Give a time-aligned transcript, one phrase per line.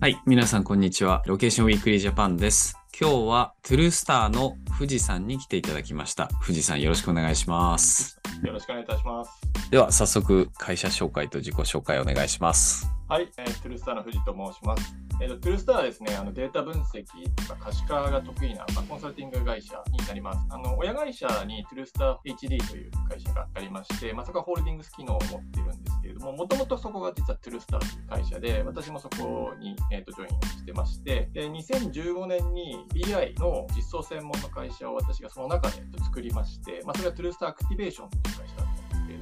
[0.00, 1.22] はい、皆さんこんにちは。
[1.26, 2.74] Location Weekly Japan です。
[2.98, 6.30] 今日は truestar の藤さんに来ていただきました。
[6.42, 8.18] 藤さんよろしくお願いします。
[8.42, 9.30] よろしくお願いいたします。
[9.70, 12.90] では早速会社紹介と自己紹介お願いします。
[13.10, 14.94] はい、えー truestar の藤と申します。
[15.20, 17.04] えーと truestar はですね、あのデータ分析
[17.46, 20.38] とか可視化が得意な、まあ、コンサルティング会社になります。
[20.48, 38.69] あの親会社にトゥルースター HD という会社がありまして、まあ、そこはホールディングス機能を持っているんですけれども、もともとそこが実は truestar という会社で、私もそこに、えーとジョインしてまして、で2015年に BI の実装専門の会社を私がその中で作りまして、まあ、それが truestar アクティベーションという会社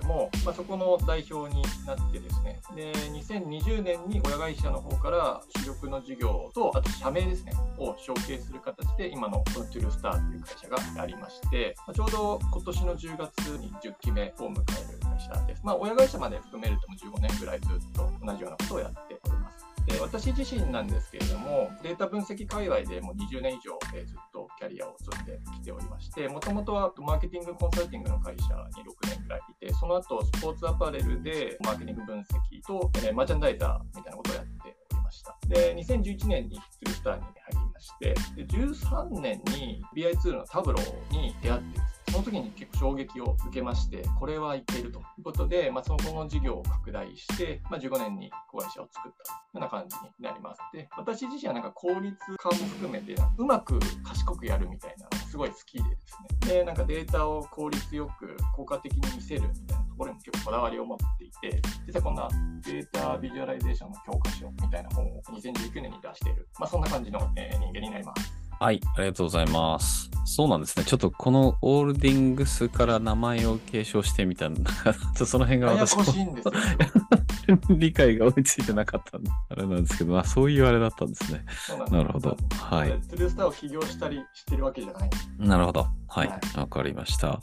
[0.09, 15.61] も、まあ、そこの代表になってですね、で2020年に親会社の方から主力の事業と、あと社名ですね、を承継する形で、今のこのトゥルースターという会社がありまして、まあちょうど今年の10月に10期目を迎える会社です。
[15.63, 19.48] まあ、親会社まで含めるとも15年ぐらいずっと同じようなことをやっております。
[19.89, 28.45] で私自身なんですけれども、データ分析界隈でもう20年以上、えーずっとキャリアを積んできておりまして、もともとはマーケティングコンサルティングの会社
[28.77, 32.25] に6年ぐらいいて、その後スポーツアパレルでマーケティング分析
[32.66, 35.37] と、えーマーチャンダイザーみたいなことをやっておりました。
[35.49, 50.60] で、2011年にトゥルスターに入りまして、で13年に BI ツールのタブローに出会ってですねその時に結構衝撃を受けまして、これはいけるということで、まあ、その後の事業を拡大して、まあ、15年に子会社を作ったような感じになります。
[50.73, 56.55] で、私自身はなんか効率化も含めて、うまく賢くやるみたいなすごい好きでですね。
[56.55, 62.29] で、なんかデータを効率よく効果的に見せるみたいなところにも結構こだわりを持っていて、実はこんな
[62.66, 68.47] データビジュアライゼーションの教科書みたいな本を2019年に出している、まあ、そんな感じの、え人間になります。
[68.60, 70.10] はい、ありがとうございます。
[70.25, 70.84] そうなんですね。
[70.84, 74.70] ちょっとこのホールディングスから名前を継承してみたんだ。
[75.16, 76.37] ちょその辺が私も。
[77.70, 81.44] 理解が追いついてなかったあれなんですけど、まあそういうあれだったんですね。
[81.91, 82.36] なるほど。
[82.60, 82.91] はい。
[82.91, 85.10] truestar を起業したりしてるわけじゃない。
[85.38, 85.86] なるほど。
[86.08, 86.41] はいは。
[86.56, 87.41] わかりました。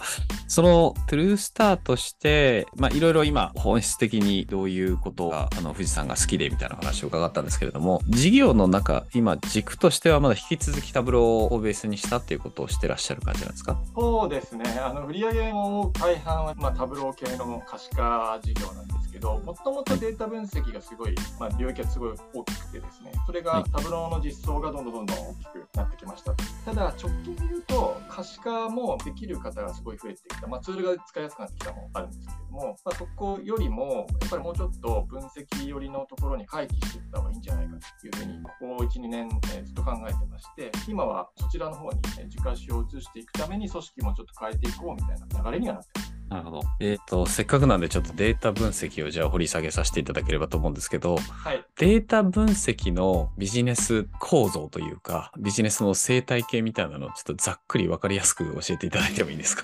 [0.47, 11.23] そのトゥルースターとして、まあいろいろ今本質的にどういうことが、あの、富士山が好きでみたいな話を伺ったんですけれども、事業の中、今軸としてはまだ引き続きタブロー
[11.53, 13.77] をベースにしたっていうことをしてらっしゃる感じなんですか？
[13.95, 14.65] そうですね。
[14.83, 26.33] あの売上の大半は、まあ、タブロー系の可視化事業なんですけど、もともとデータ分析がすごい、まあ、領域がすごい大きくてですね、それはいがタブローの実装がどんどんどんどん大きくなってきました。
[26.65, 46.14] ただ、直近で言うと、可視化もできる方がすごい増えてきた、まあ、ツールが使いやすくなってきたのもあるんですけれども、まあ、そこよりも、やっぱりもうちょっと分析寄りのところに回帰していった方がいいんじゃないかというふうに、ここ1、2年、えーずっと考えてまして、今はそちらの方に、えー軸足を移していくために組織もちょっと変えていこうみたいな流れにはなってます。
[46.29, 46.63] なるほど。
[46.79, 51.63] えっ、と、せっかくなんでちょっとデータ分析をじゃあ掘り下げさせていただければと思うんですけど、はい。
[51.77, 59.63] データ分析のビジネス構造というか、ビジネスの生態系みたいなのをちょっとざっくりわかりやすく教えていただいてもいいですか？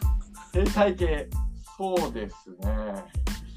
[0.53, 1.27] 生態系、
[1.77, 3.03] そうですね。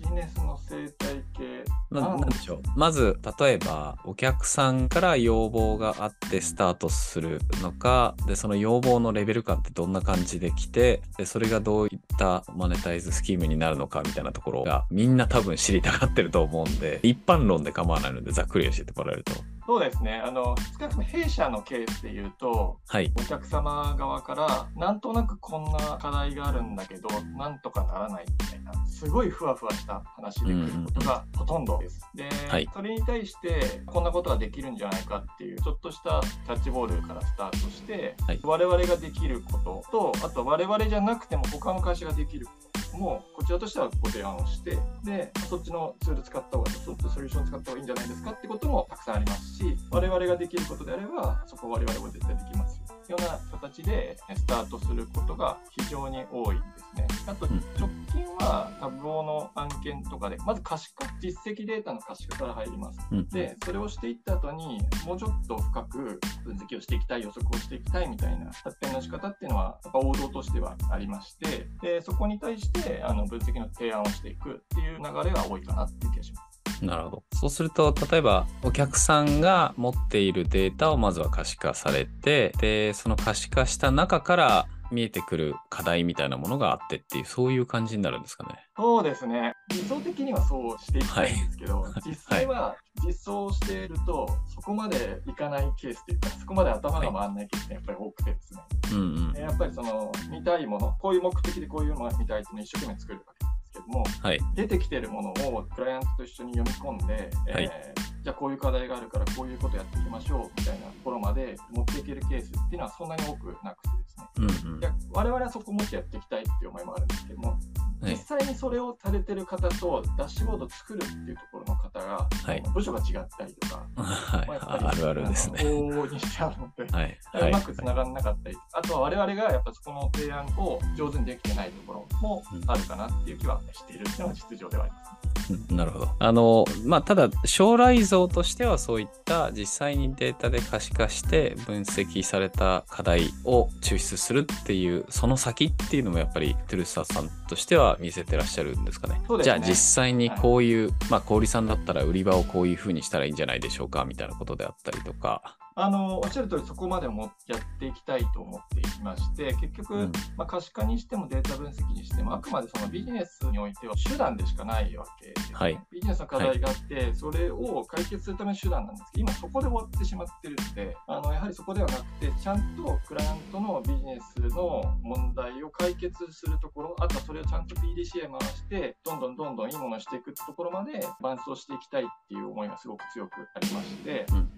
[0.04, 1.64] ビジネスの生態系。
[1.90, 2.60] ななんでしょう。
[2.76, 19.32] まず例えばお客さんから要望があってスタートするのかでその要望のレベル感ってどんな感じで来てでそれがどういったマネタイズスキームになるのかみたいなところがみんな多分知りたがってると思うんで一般論で構わないのでざっくり教えてもらえると
[19.66, 20.20] そうですね。
[20.24, 23.10] あの、少なくとも弊社のケースで言うと、はい。
[23.16, 27.08] お客様側から、なんとなくこんな課題があるんだけど、
[27.38, 32.00] なんとかならないみたいな、すごいふわふわした話で来ることがほとんどです。
[32.14, 32.68] で、はい。
[32.74, 38.40] それに対して、こんなことができるんじゃないかっていう、ちょっとしたキャッチボールからスタートして、はい。
[38.42, 53.14] 我々ができることと、あと我々じゃなくても他の会社ができることも、こちらとしてはご提案をして、で、そっちのツール使った方がいい、そっちのソリューション使った方がいいんじゃないですかってこともたくさんありますし、我々ができることであれば、そこ我々も絶対できますよ。
[53.14, 57.06] ような形でスタートすることが非常に多いですね。
[57.26, 63.00] あとうん直近はタブローの案件とかで、まず可視化、実績データの可視化から入ります。
[63.12, 76.53] うんで、それをしていった後に、もうちょっと深く分析をしていきたい、予測をしていきたいみたいな発展の仕方っていうのは、やっぱ王道としてはありまして、でそこに対してあの分析の提案をしていくっていう流れが多いかなっていう気がします。
[76.82, 77.22] なるほど。
[77.32, 88.58] そうすると、例えば、お客さんが持っているデータをまずは可視化されて、で、その可視化した中から見えてくる課題みたいなものがあってっていう、そういう感じになるんですかね。
[88.76, 89.54] そうですね。
[89.70, 98.60] 理想的にはそうしていきたいんですけど、い実際は実装していると、そこまでいかないケースというか、そこまで頭が回らないケースがやっぱり多くてですね。
[98.92, 99.40] うんうん。
[99.40, 104.40] やっぱりその見たいもの、こういう目的でこういうのが見たいっていうのを一生懸命作るわけですけども、はい。
[104.54, 117.58] 出てきてるものをクライアントと一緒に読み込んで、はいえーじゃあこういう課題があるからこういうことやっていきましょうみたいなところまで持っていけるケースっていうのはそんなに多くなくてですね、うんうんいや我々はそこをもっとやっていきたいっていう思いもあるんですけども、はい
[118.04, 125.60] 実際にそれをされてる方とダッシュボードを作るっていうところの方が、はい部署が違ったりとか、はいまああるあるですね。
[125.62, 127.18] 往々にしちゃうので、はい。
[127.32, 135.10] はいうまくつながらなかったり、あとは我々がやっぱそこの提案を上手にできてないところもあるかなっていう気はしているっていうのが実情ではあります。
[135.50, 136.08] うんなるほど。
[136.18, 149.20] あの、まあ、ただ、将来像としてはそういった実際にデータで可視化して分析された課題を抽出するっていう、その先っていうのもやっぱりトゥルースターさんとしては見せてらっしゃるんですかね。
[149.28, 155.56] ねじゃあ実際にこういう、まあ、小売さんだったら売り場をこういうふうにしたらいいんじゃないでしょうかみたいなことであったりとか。
[155.76, 160.12] あのおっしゃる通り、そこまでもやっていきたいと思っていまして、結局、うん。
[160.36, 165.56] まあ、可視化にしてもデータ分析にしても、あくまでそのビジネスにおいては手段でしかないわけです、ね。
[165.56, 165.80] はい。
[165.90, 169.12] ビジネスの課題があって、それを解決するための手段なんです。
[169.12, 184.36] けど、今そこで終わってしまってるので、あのやはりそこではなくて、ちゃんとクライアントのビジネスの問題を解決するところ、あとはそれをちゃんと PDCA 回して、どんどんどんどんいいものをしていくところまで伴走していきたいっていう思いがすごく強くありまして、うん。
[184.36, 184.48] うん。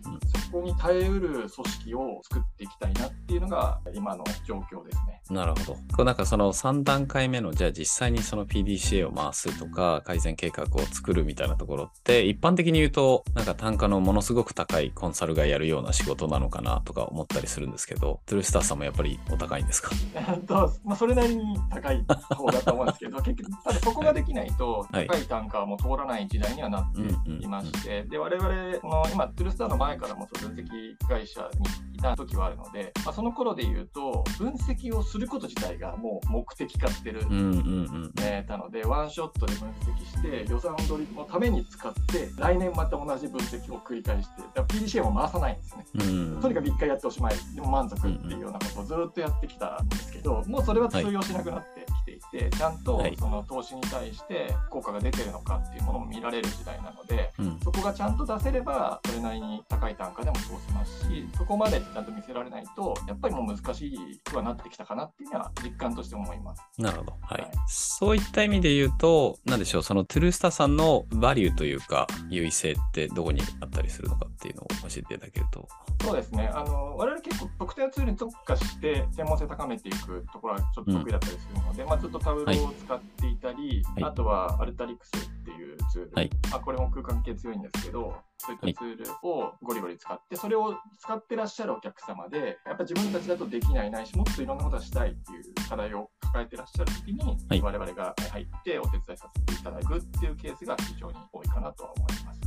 [0.47, 5.21] そこに耐えうる組織を作っていきたいなっていうのが今の状況ですね。
[5.31, 5.75] なるほど。
[5.97, 19.91] こうなんかその3段階目の、じゃあ実際にその PDCA を回すとか、改善計画を作るみたいなところって、一般的に言うと、なんか単価のものすごく高いコンサルがやるような仕事なのかなとか思ったりするんですけど、トゥルースターさんもやっぱりお高いんですか？
[20.15, 22.05] え っとまあ、それなりに高い
[22.37, 27.01] 方だと思うんですけど、 結局、ただそこができないと、はい高い単価はもう通らない時代にはなって
[27.43, 30.65] いまして、で我々この今、トゥルスターの前からも分析
[31.09, 38.13] 会社にいた時はあるので、まあ、その頃で言うと、分析をすること自体がもう目的化してるうんうんうん。
[38.21, 45.85] えーたので、ワンショットで分析して、予算取りのために使って、来年また同じ分析を繰り返して、だから PDCA も回さないんですね。
[45.95, 66.63] うんとにかく1回やっておしまい、でも満足っていうようなことをずっとやってきたんですけど、もうそれは通用しなくなってきていて、ちゃんとはいその投資に対して効果が出てるのかっていうものも見られる時代なので、うんそこがちゃんと出せれば、それなりに高い単価でも通せますし、そこまでちゃんと見せられないと、やっぱりもう難しくはなってきたかなっていうのは実感として思います。
[66.79, 67.13] なるほど。
[67.23, 67.41] はい。
[67.43, 75.69] はいそういった意味で言うと、なんでしょう、そのトゥルースターさんのバリューというか、優位性ってどこにあったりするのかっていうのを教えていただけると。
[76.03, 76.51] そうですね。
[76.55, 102.47] あの、我々結構特定のツールに特化して専門性高めていくところはちょっと得意だったりするので、まあずっとタブローを使っていたり、はいあとはアルタリクスっていうツール、はいまあこれも空間系強いんですけど、そういったツールをゴリゴリ使って、それを使ってらっしゃるお客様で、やっぱ自分たちだとできないないし、もっといろんなことがしたいっていう課題を抱えてらっしゃるときに、はい我々が入ってお手伝いさせていただくっていうケースが非常に多いかなとは思いますね。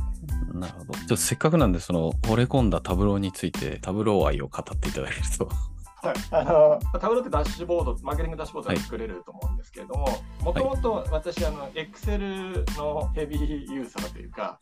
[0.54, 0.94] なるほど。
[0.94, 5.48] ちょっとせっかくなんで、その、惚れ込んだタブローについて、タブロー愛を語っていただけると。
[6.02, 10.06] はい、あのタブローってダッシュボード、マーケティングダッシュボードが作れると思うんですけれども、
[10.42, 14.58] もともと私、あの、Excel のヘビーユーザーというか。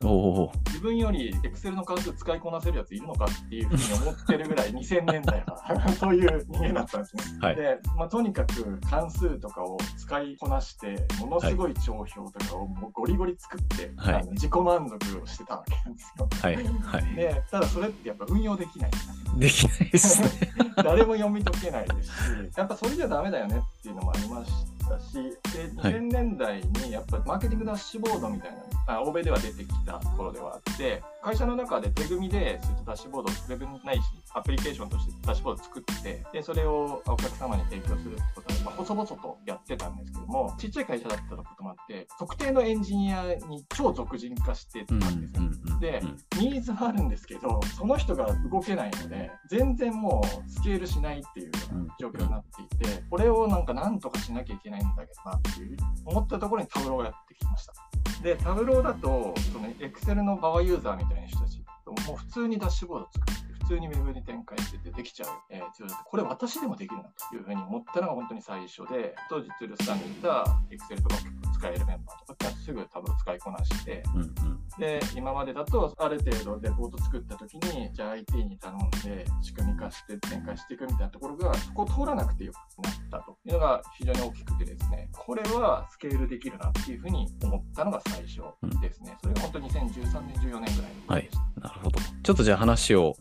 [0.67, 7.23] 自分より Excel の関数使いこなせるやついるのかっていうふうに思ってるぐらい2000年代は そういう人間だったんですね。
[7.41, 16.29] はいで、まあ、とにかく関数とかを使いこなして、ものすごい帳表とかをもうゴリゴリ作って、はいあの自己満足をしてたわけなんですよ。
[16.41, 16.56] はい。
[16.56, 17.15] はい。
[17.15, 19.05] で、ただそれってやっぱ運用できないんでね。
[19.39, 20.29] できないですね。
[20.77, 22.13] 誰も読み解けないですし、
[22.56, 24.78] やっぱそれじゃダメだよねっていうのもありまし。
[24.89, 34.03] たし、ではい2000年代にやっぱりマーケティングダッシュボードみたいなあ欧米では出てきたところではあって、会社の中で手組みでそういったダッシュボードをウェブないし、
[34.35, 45.41] アプリケーションとしてダッシュボードを作って、でそれをお客様に提供するってことは、まあ、細々とやってたんですけども、ちっちゃい会社だったこともあって、特定のエンジニアに超俗人化してたうんんですね。
[45.41, 57.75] うんでうんニーズはあるんですけど、その人が動けないので、全然もうスケールしないっていうような状況になっていて、これをなんかなんとかしなきゃいけないんだけどなっていう思ったところにタブローをやってきました。
[58.23, 61.58] で、タブローだと、その Excel のバワーユーザーみたいな人たち、
[62.06, 71.17] もう普通にダッシュボード作って、る通にウェブに展開しててできちゃう、えーツールでこれ私でもできるなというふうに思ったのが本当に最初で、当時ツールスタンにいた Excel とか
[71.58, 74.58] 使えるメンバーとかがすぐタブ使いこなして、うんうん。
[74.79, 85.08] で今までだとある程度レポート作った時にじゃあ IT に頼んで仕組み化して展開していくみたいなところがそこを通らなくてよくなったというのが非常に大きくてですね。
[85.13, 88.43] これはスケールできるなっていうふうに思ったのが最初
[88.81, 91.98] ですね、それが本当に2013年14年ぐらいでした、なるほど。
[92.22, 93.17] ちょっとじゃあ話を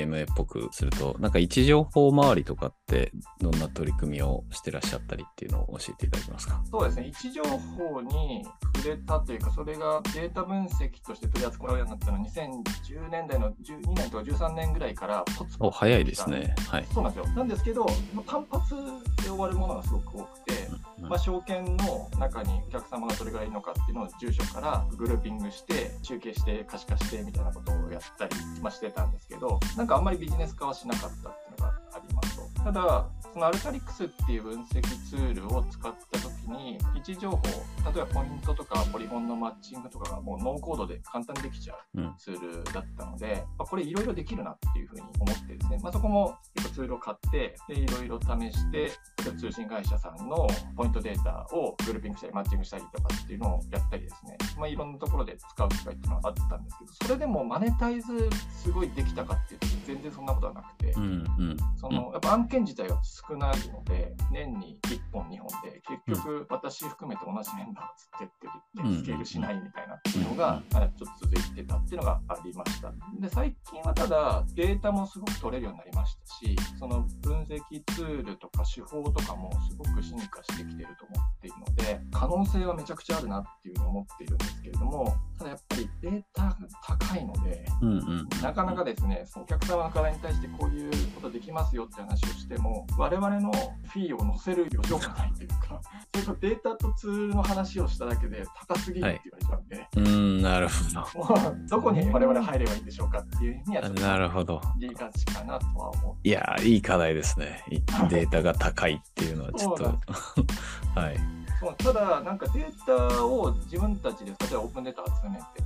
[0.00, 6.62] LBMA っぽくすると、なんか位置情報周りとかってどんな取り組みをしてらっしゃったりっていうのを教えていただけますか？
[6.70, 8.44] そうですね位置情報に
[8.82, 16.54] 触売れたというか、それがデータ分析として取り扱うようになったのは2010年代の12年とか13年ぐらいからポツポツお早いですね。
[16.68, 16.86] はい。
[16.92, 17.34] そうなんですよ。
[17.34, 17.86] なんですけど、
[18.26, 18.74] 単発
[19.22, 20.68] で終わるものがすごく多くて、
[21.00, 46.36] うんまあ、証券の中にお客様がどれぐらいいるのかっていうのを住所からグルーピングして集計して可視化してみたいなことをやったり、まあ、してたんですけどなんかあんまりビジネス化はしなかったっていうのがありますとただそのアルタリックスっていう分析ツールを使った時に位置情報例えばポイントとかポリゴンのマッチングとかがもうノーコードで簡単にできちゃううんツールだったので、まあ、これいろいろできるなっていうふうに思ってですね、まあ、そこも
[46.74, 48.92] ツールを買ってでいろいろ試して
[49.38, 58.28] 通信会社さんのポイントデータをグルーピングしたりマッチングしたりとかっていうのをやったりですね、まあ、いろんなところで使う機会っていうのはあったんですけどそれでもマネタイズ
[58.62, 60.92] すごいできたかっていうと全然そんなことはなくて。
[60.92, 61.56] うんうん。
[61.76, 72.92] そのやっぱ案件自体が少ないので、年に1本、2本で、結局、私含めて同じメンバーがつってってうんて、スケールしないみたいなのが、あちょっと続いてたっていうのがありました。
[73.20, 77.60] で、最近はただ、データもすごく取れるようになりましたし、その分析
[77.94, 88.28] ツールとか手法とかもすごく進化してきてると思っているので、可能性はめちゃくちゃあるなっていうふうに思っているんですけれども、ただやっぱりデータが高いので、うんうん。
[88.42, 95.80] なかなかですね、そのお客様の課題に対してこういうことできますよって話をしても、我々のフィーを乗せる余剰がないというか、
[96.22, 104.60] それとデータとツールの話をしただけで高すぎるって言われちゃうんで、うん、なるほもう どこに我々入ればいいんでしょうかっていうにはなるほど。
[104.78, 107.64] 言いがちかなとは思いやー、いい課題ですね。
[107.70, 109.84] いデータが高いっていうのはちょっと。
[110.94, 111.14] はい。
[111.14, 111.18] う。
[111.60, 115.62] そうただ、なんかデータを自分たちで、例えばオープンデータ集めて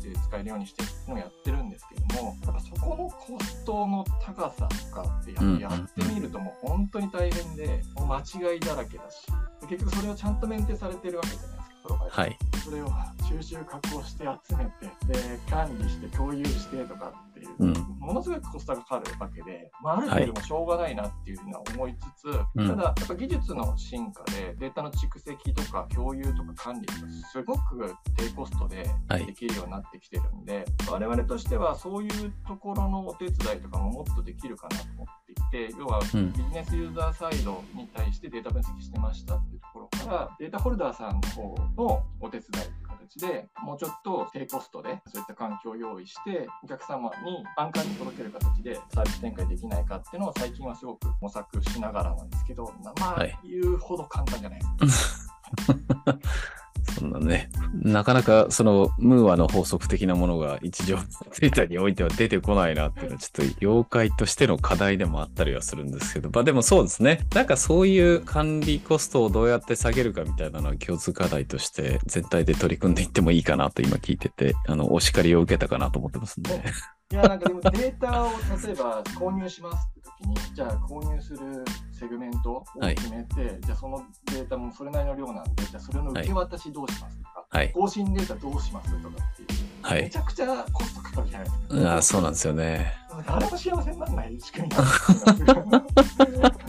[0.00, 9.26] 加工して使えるようにしていうのをやってるんですけども、やっぱそこのコストの高さとかってやってみるともう本当に大変で、もう間違いだらけだし、
[9.68, 12.36] 結局それをちゃんとメンテされてるわけじゃないですか、はい。
[12.64, 12.88] それを
[13.28, 17.72] 収集加工して集めて、で、管理して共有してとかっていう、うん。
[17.98, 22.68] ものすごいコストがかかるわけで、まあ、ある程度もしょうがないなっていうふうには思いつつ、うん。
[22.68, 26.94] ただ、やっぱ技術の進化でデータの蓄積とか共有とか管理が
[27.30, 29.26] すごく低コストではい。
[29.26, 55.28] できるようになってきてるんで、我々としてはそういうところのお手伝いとかももっとできるかなと思っていて、要はうんビジネスユーザーサイドに対してデータ分析してましたっていうところから、データホルダーさんの方のお手伝いという形で、もうちょっと低コストでそういった環境を用意して、お客様に安価に届ける形でサービス展開できないかっていうのを最近はすごく模索しながらなんですけど、まあ、はい言うほど簡単じゃないです。
[57.00, 60.96] そんなね、なかなかそのムーアの法則的なものが一条
[61.40, 67.26] データにおいては出てこないなっていうのはちょっと業界としての課題でもあったりはするんですけど、まあでもそうですね。
[67.34, 76.62] なんかそういう管理コストをどうやって下げるかみたいなのは共通課題として全体で取り組んでいってもいいかなと今聞いてて、あの、お叱りを受けたかなと思ってますんで。
[77.12, 78.28] いや、なんかでもデータを
[78.64, 82.64] 例えば購入しますって時に、じゃあ購入するセグメントを
[82.94, 87.72] 決めて、じゃあそのデータもそれなりの量なんで、じゃあそれの受け渡しどうしますとか、はい。
[87.72, 89.48] 更新データどうしますとかっていう、
[89.82, 90.18] はいめち。
[90.18, 91.92] ゃくちゃコストかかるじゃないですか。
[91.92, 92.94] ああ、そうなんですよね。
[93.26, 96.52] 誰も幸せにならない仕組みなんですよ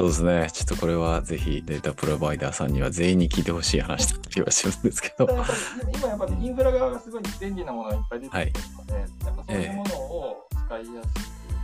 [0.00, 0.48] そうですね。
[0.50, 5.28] ちょっとこれはぜひデータプロバイダーさんには全員に聞いてほしい話だった気はするんですけど。
[5.94, 11.04] 今やっぱりインフラ側がすごい便利なものがいっぱい出てきてるので、やっぱそういうものを使いやすいという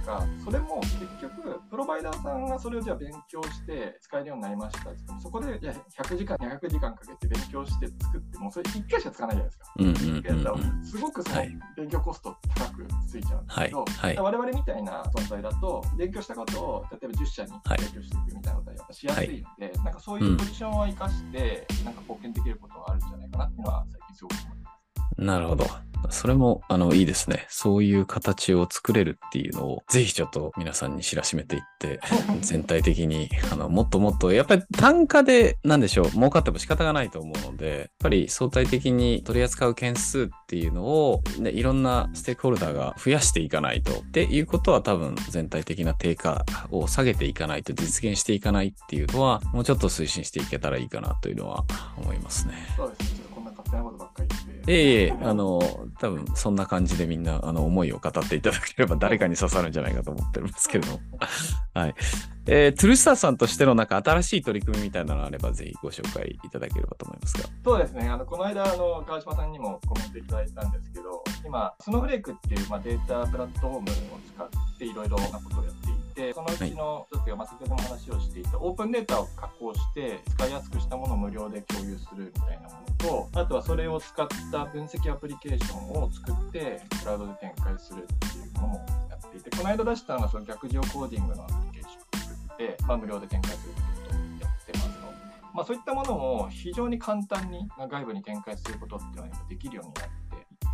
[0.06, 9.72] か、それも結局、プロバイダーさんがそれをじゃあ勉強して使えるようになりましたそこでじゃあ100時間、200時間かけて勉強して作っても、それ1回しか使わないじゃないですか。
[9.76, 9.94] うんうん
[10.54, 10.84] うんうん。
[10.84, 13.68] すごくそのはい勉強コスト高くついちゃうんですはい。
[13.68, 14.16] けど、はい。
[14.16, 24.76] 我々みたいな存在だと、勉強したことを例えば10社にはい提供していくみたいなことはやっぱしやすいので、なんかそういうポジションを生かして、なんか貢献できることはあるんじゃないかなっていうのは最近すごく思います。
[25.18, 25.64] なるほど。
[26.10, 27.46] それも、あの、いいですね。
[27.48, 32.00] そういう形を作れるっていうのを、ぜひちょっと皆さんに知らしめていって、
[32.40, 43.92] 全体的に、あの、もっともっと、やっぱり単価で、なんでしょう、儲かっても仕方がないと思うので、やっぱり相対的に取り扱う件数っていうのを、ね、いろんなステークホルダーが増やしていかないと。
[43.92, 51.64] っていうことは多分、全体的な低下を下げていかないと実現していかないっていうのは、もうちょっと推進していけたらいいかなというのは
[51.96, 52.54] 思いますね。
[52.76, 54.28] そうですね、ちょっとこんな勝手なことばっかり。
[54.68, 55.60] ええあの、
[56.00, 61.00] 多分そんな感じでみんな、あの、思いを語っていただければ誰かに刺さるんじゃないかと思ってるんですけれども。
[61.74, 61.94] はい。
[62.48, 67.48] えートゥルスターさんとしてのなんか新しい取り組みみたいなのがあれば、ぜひご紹介いただければと思いますが。
[67.64, 73.82] そうですね、あのこの間あの、川島さんにもコメントいただいたんですけど、今、スノーフレークっていう、まあ、データプラットフォームを
[74.34, 88.74] 使っていろいろなことをやっていて、そのうちの一つが、まあ、先ほども話をしていた、オープンデータを加工して、使いやすくしたものを無料で共有するみたいなものと、あとはそれを使った分析アプリケーションを作って、クラウドで展開するっていうものも
[89.10, 95.06] やっていて、この間出したのはその逆上コーディングのアプリケーションを作って、まあ、無料で展開するっていうことをやってますと。
[95.54, 100.25] まあ、そういったものも非常に簡単にまあ外部に展開することっていうのは今できるようになってい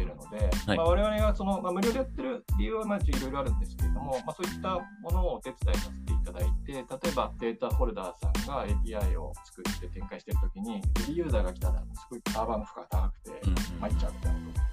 [0.03, 0.77] ってるので、はい。
[0.77, 14.67] まあ、我々がその、まあ、無料でやってる理由はまあいろいろあるんですけれども、まあ、そういったものをお手伝いさせていただいて、例えばデータホルダーさんが API を作って展開しているときに、ヘビーユーザーが来たら、すごいサーバーの負荷が高くてうん参っちゃうみたいなことが、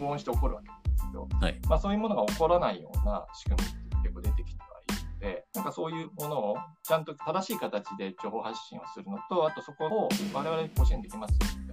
[0.00, 1.60] 防音して起こるわけですけど、はい。
[1.68, 11.71] まあ、そういうものが起こらないような仕組みって結構出てきてはいるので、なんかそういうものをちゃんと正しい形で情報発信をするのと、あとそこを我々にご支援できますよ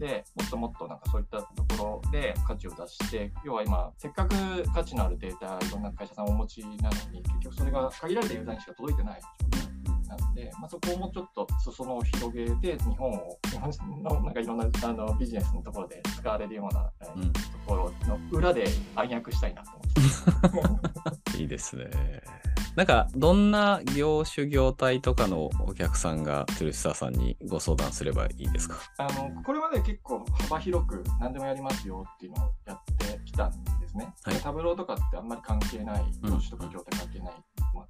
[0.00, 4.34] で、もっともっとなんかそういったところで価値を出して、要は今、せっかく
[4.74, 13.70] 価値のあるデータ、いろんな会社さんお持ちなのに、結局それが限られたユーザーにしか届いてない状態なので、まあ、そこをもうちょっと裾野を広げて、日本を、日本
[14.02, 18.64] のなんかいろんなあのビジネスのところで使われるような、えーうんところの裏で
[18.96, 19.70] 暗躍したいなと
[20.52, 21.84] 思って いいですね。
[22.76, 28.76] なんか、どんな業種業態とかのお客さんがトゥルスターさんにご相談すればいいですか？
[28.98, 33.56] あのこれまで結構幅広く何でもやりますよっていうのをやってきたんで
[33.88, 34.12] すね。
[34.24, 37.34] はいタブローとかってあんまり関係ない、業種とか業態関係ない。
[37.74, 37.86] まあ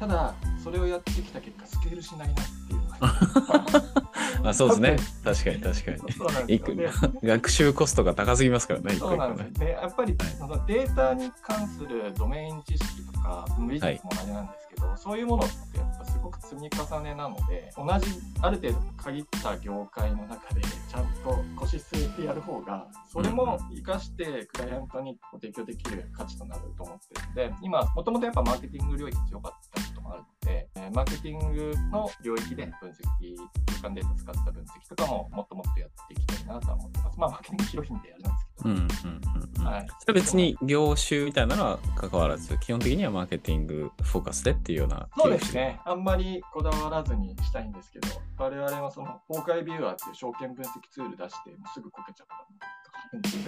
[0.00, 2.80] ただ、それをやってきた結果、スケールしないなっていう
[4.42, 4.96] あそうですね。
[5.24, 6.12] 確かに確かに。
[6.12, 9.60] そうなんです 学習コストが高すぎますからね、そうなんです。
[9.60, 29.73] で、やっぱり、はいそのデータに関するドメイン知識とか、ビジネスも同じなんですけど、そういうものってやっぱすごく積み重ねなので、同じ、ある程度限った業界の中で、ちゃんと腰据えてやる方が、それも活かしてクライアントに提供できる価値となると思ってるので、今、もともとやっぱマーケティング領域強かった
[30.84, 33.36] えーマーケティングの領域で分析、
[33.80, 37.18] 空間データ使った分析とかももっともっとやっていきたいなとは思ってます。
[37.18, 39.66] まあ、マーケティング広いんでやるんですけど、うんうんうんうん。
[39.66, 45.80] はいそれ別に業種みたいなのは関わらず、基本的にはマーケティングフォーカスでっていうようなそうですね。
[45.84, 53.38] あんまりこだわらずにしたいんですけど、我々はその、崩壊ビューアーっていう証券分析ツール出して、すぐこけちゃったんです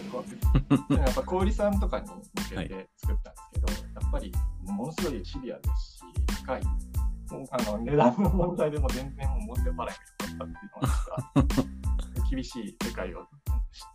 [0.91, 4.33] やっぱ小売さんとかに向けて作ったんですけど、やっぱり
[4.65, 6.03] ものすごいシビアですし、
[6.47, 6.63] 高い。
[7.31, 10.49] もうあの値段の問題でも全然もう持って払いが良かったっ
[11.37, 11.57] ていう
[12.15, 13.29] のが厳しい世界を知っ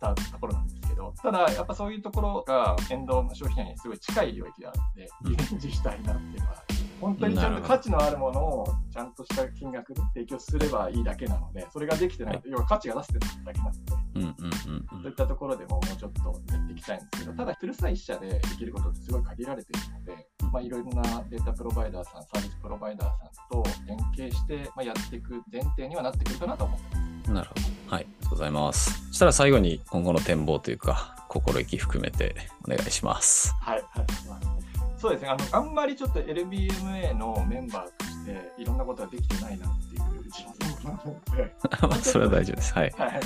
[0.00, 6.64] たところなんですけど、ただやっぱそういうところが変動の商品にすごい近い領域であるので、リベンジしたいなっていうのは、
[7.02, 13.78] 本当にちゃんと価値のあるものをちゃんとした金額で提供すればいいだけなので、それができてないと、要は価値が出せてないだけなので、
[14.14, 27.28] うんうんうんそういったところでももうちょっとやっていきたいんですけど、ただ、トゥルースター一社でできることってすごい限られているので、まあ、いろいろなデータプロバイダーさん、サービスプロバイダーさんと連携して、まあ、やっていく前提にはなってくるかなと思ってます。
[27.28, 27.34] うん。
[27.34, 27.60] なるほど。
[27.96, 28.02] はい。
[28.02, 29.08] ありがとうございます。
[29.08, 33.52] そしたら最後に今後の展望というか、心意気含めてお願いします。
[33.60, 34.61] はい、ありがとうございます。
[35.02, 40.44] そうですねあの、あんまりちょっと LBMA のメンバーとして、いろんなことができてないなっていう自
[40.80, 42.72] 分なので、 まあそれは大丈夫です。
[42.72, 42.90] はい。
[42.96, 43.20] はい、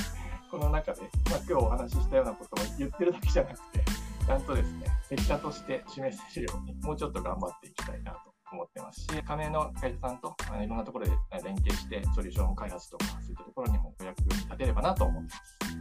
[0.50, 3.84] この中で、まあ、今日お話ししたようなことを言ってるだけじゃなくて、
[4.26, 11.12] ちゃんとですね、結果として示せるように、もうちょっと頑張っていきたいなと思ってますし、加盟の会社さんとあのいろんなところで
[11.44, 15.30] 連携して、ソリューション開発とか、そういったところにもお役に立てればなと思って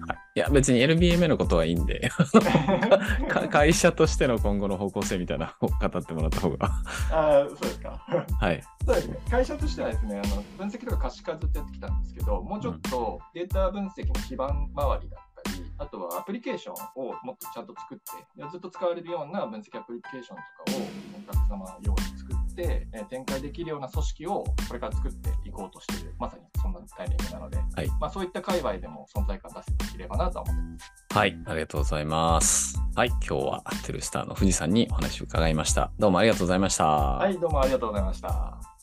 [0.08, 2.12] はい、いや、別に LBMA のことはいいんで、
[3.50, 6.70] 会社としての今後の方向性みたいなのを語ってもらった方が。
[7.12, 8.06] あーそうですか。
[8.40, 8.62] はい。
[8.86, 18.04] そうですね、会社としてはですね、あの分析とか可視化ずっとやってきたんですけど、もうちょっとデータ分析の基盤周りだったり、あとはアプリケーションをもっとちゃんと作って、
[18.52, 20.82] ずっと使われるような分析アプリケーションとかを
[21.32, 31.18] お客様用に作って、えー展開できるような組織をこれから作っていこうとしている、まさにそんなタイミングなので、はいまあ、そういった界隈でも存在感出せていければなとは思ってます。
[31.18, 31.38] はい。
[31.46, 32.80] ありがとうございます。
[32.96, 33.10] はい。
[33.10, 35.92] 今日はトゥルスターの富士さんにお話を伺いました。
[36.00, 36.86] どうもありがとうございました。
[36.86, 38.75] はい、どうもありがとうございました。